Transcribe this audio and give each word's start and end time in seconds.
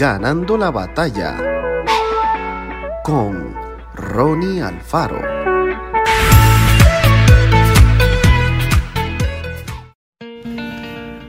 Ganando 0.00 0.56
la 0.56 0.70
batalla 0.70 1.36
con 3.04 3.54
Ronnie 3.94 4.62
Alfaro. 4.62 5.20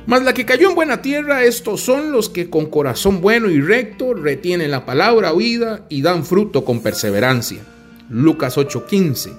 Mas 0.06 0.24
la 0.24 0.34
que 0.34 0.46
cayó 0.46 0.70
en 0.70 0.76
buena 0.76 1.02
tierra, 1.02 1.44
estos 1.44 1.82
son 1.82 2.14
los 2.14 2.30
que 2.30 2.50
con 2.50 2.68
corazón 2.68 3.20
bueno 3.20 3.50
y 3.50 3.60
recto 3.60 4.14
retienen 4.14 4.72
la 4.72 4.86
palabra 4.86 5.34
oída 5.34 5.86
y 5.90 6.02
dan 6.02 6.24
fruto 6.24 6.64
con 6.64 6.80
perseverancia. 6.80 7.64
Lucas 8.08 8.58
8:15. 8.58 9.34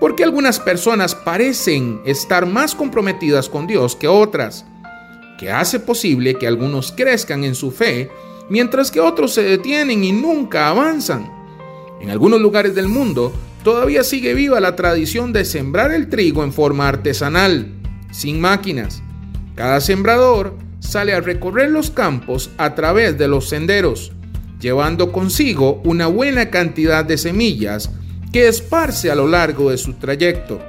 Porque 0.00 0.24
algunas 0.24 0.58
personas 0.58 1.14
parecen 1.14 2.00
estar 2.06 2.46
más 2.46 2.74
comprometidas 2.74 3.50
con 3.50 3.66
Dios 3.66 3.94
que 3.94 4.08
otras, 4.08 4.64
que 5.38 5.50
hace 5.50 5.80
posible 5.80 6.36
que 6.36 6.46
algunos 6.46 6.92
crezcan 6.92 7.44
en 7.44 7.54
su 7.54 7.70
fe, 7.70 8.10
mientras 8.48 8.90
que 8.90 9.00
otros 9.00 9.32
se 9.32 9.42
detienen 9.42 10.04
y 10.04 10.12
nunca 10.12 10.68
avanzan. 10.68 11.30
En 12.00 12.10
algunos 12.10 12.40
lugares 12.40 12.74
del 12.74 12.88
mundo 12.88 13.32
todavía 13.62 14.04
sigue 14.04 14.34
viva 14.34 14.60
la 14.60 14.76
tradición 14.76 15.32
de 15.32 15.44
sembrar 15.44 15.92
el 15.92 16.08
trigo 16.08 16.44
en 16.44 16.52
forma 16.52 16.88
artesanal, 16.88 17.72
sin 18.10 18.40
máquinas. 18.40 19.02
Cada 19.54 19.80
sembrador 19.80 20.56
sale 20.80 21.14
a 21.14 21.20
recorrer 21.20 21.70
los 21.70 21.90
campos 21.90 22.50
a 22.58 22.74
través 22.74 23.16
de 23.16 23.28
los 23.28 23.48
senderos, 23.48 24.12
llevando 24.60 25.12
consigo 25.12 25.80
una 25.84 26.06
buena 26.06 26.50
cantidad 26.50 27.04
de 27.04 27.16
semillas 27.16 27.90
que 28.32 28.48
esparce 28.48 29.10
a 29.10 29.14
lo 29.14 29.26
largo 29.26 29.70
de 29.70 29.78
su 29.78 29.94
trayecto. 29.94 30.60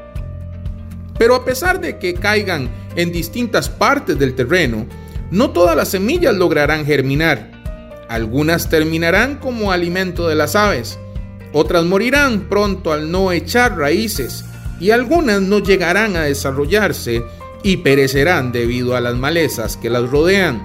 Pero 1.17 1.35
a 1.35 1.45
pesar 1.45 1.81
de 1.81 1.97
que 1.97 2.13
caigan 2.13 2.69
en 2.95 3.11
distintas 3.11 3.69
partes 3.69 4.17
del 4.19 4.35
terreno, 4.35 4.85
no 5.31 5.52
todas 5.52 5.75
las 5.75 5.89
semillas 5.89 6.35
lograrán 6.35 6.85
germinar. 6.85 7.55
Algunas 8.08 8.70
terminarán 8.70 9.38
como 9.38 9.72
alimento 9.72 10.28
de 10.28 10.36
las 10.36 10.56
aves, 10.56 11.00
otras 11.58 11.86
morirán 11.86 12.50
pronto 12.50 12.92
al 12.92 13.09
no 13.09 13.31
echar 13.31 13.78
raíces 13.78 14.44
y 14.80 14.92
algunas 14.92 15.42
no 15.42 15.59
llegarán 15.59 16.17
a 16.17 16.23
desarrollarse 16.23 17.23
y 17.64 17.78
perecerán 17.78 18.52
debido 18.52 18.95
a 18.95 19.02
las 19.02 19.16
malezas 19.16 19.78
que 19.78 19.89
las 19.89 20.09
rodean. 20.09 20.62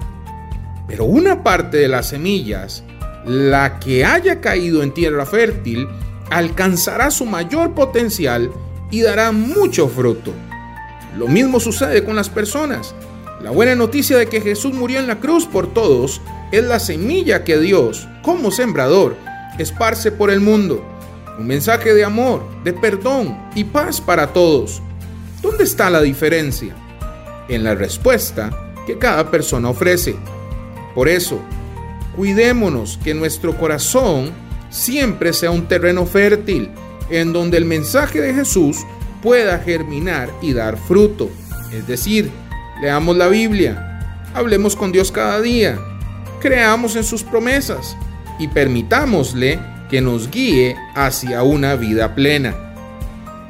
Pero 0.87 1.05
una 1.05 1.43
parte 1.43 1.77
de 1.77 1.87
las 1.87 2.09
semillas, 2.09 2.83
la 3.25 3.79
que 3.79 4.03
haya 4.03 4.41
caído 4.41 4.83
en 4.83 4.93
tierra 4.93 5.25
fértil, 5.25 5.87
alcanzará 6.29 7.09
su 7.09 7.25
mayor 7.25 7.73
potencial 7.73 8.51
y 8.91 9.01
dará 9.01 9.31
mucho 9.31 9.87
fruto. 9.87 10.33
Lo 11.17 11.27
mismo 11.27 11.59
sucede 11.59 12.03
con 12.03 12.15
las 12.15 12.29
personas. 12.29 12.93
La 13.41 13.51
buena 13.51 13.75
noticia 13.75 14.17
de 14.17 14.27
que 14.27 14.41
Jesús 14.41 14.73
murió 14.73 14.99
en 14.99 15.07
la 15.07 15.19
cruz 15.19 15.45
por 15.45 15.73
todos 15.73 16.21
es 16.51 16.63
la 16.63 16.79
semilla 16.79 17.43
que 17.43 17.57
Dios, 17.57 18.07
como 18.21 18.51
sembrador, 18.51 19.15
esparce 19.57 20.11
por 20.11 20.31
el 20.31 20.39
mundo. 20.39 20.85
Un 21.37 21.47
mensaje 21.47 21.93
de 21.93 22.03
amor, 22.03 22.43
de 22.63 22.73
perdón 22.73 23.37
y 23.55 23.63
paz 23.63 24.01
para 24.01 24.33
todos. 24.33 24.81
¿Dónde 25.41 25.63
está 25.63 25.89
la 25.89 26.01
diferencia? 26.01 26.75
en 27.51 27.63
la 27.63 27.75
respuesta 27.75 28.49
que 28.87 28.97
cada 28.97 29.29
persona 29.29 29.69
ofrece. 29.69 30.15
Por 30.95 31.07
eso, 31.07 31.39
cuidémonos 32.15 32.99
que 33.03 33.13
nuestro 33.13 33.57
corazón 33.57 34.31
siempre 34.69 35.33
sea 35.33 35.51
un 35.51 35.67
terreno 35.67 36.05
fértil 36.05 36.69
en 37.09 37.33
donde 37.33 37.57
el 37.57 37.65
mensaje 37.65 38.21
de 38.21 38.33
Jesús 38.33 38.77
pueda 39.21 39.59
germinar 39.59 40.29
y 40.41 40.53
dar 40.53 40.77
fruto. 40.77 41.29
Es 41.73 41.87
decir, 41.87 42.31
leamos 42.81 43.17
la 43.17 43.27
Biblia, 43.27 44.23
hablemos 44.33 44.75
con 44.75 44.91
Dios 44.91 45.11
cada 45.11 45.41
día, 45.41 45.77
creamos 46.41 46.95
en 46.95 47.03
sus 47.03 47.23
promesas 47.23 47.95
y 48.39 48.47
permitámosle 48.47 49.59
que 49.89 50.01
nos 50.01 50.29
guíe 50.29 50.75
hacia 50.95 51.43
una 51.43 51.75
vida 51.75 52.15
plena 52.15 52.71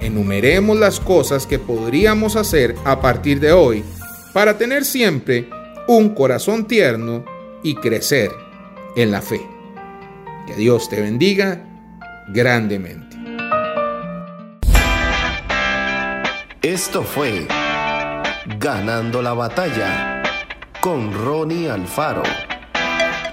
enumeremos 0.01 0.77
las 0.77 0.99
cosas 0.99 1.47
que 1.47 1.59
podríamos 1.59 2.35
hacer 2.35 2.75
a 2.83 2.99
partir 2.99 3.39
de 3.39 3.53
hoy 3.53 3.83
para 4.33 4.57
tener 4.57 4.83
siempre 4.83 5.47
un 5.87 6.09
corazón 6.09 6.65
tierno 6.65 7.23
y 7.63 7.75
crecer 7.75 8.31
en 8.95 9.11
la 9.11 9.21
fe. 9.21 9.41
Que 10.47 10.55
Dios 10.55 10.89
te 10.89 10.99
bendiga 11.01 11.63
grandemente. 12.29 13.17
Esto 16.61 17.03
fue 17.03 17.47
Ganando 18.59 19.21
la 19.21 19.33
batalla 19.33 20.23
con 20.81 21.13
Ronnie 21.13 21.69
Alfaro. 21.69 22.23